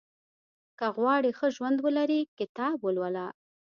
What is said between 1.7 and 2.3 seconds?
ولرې،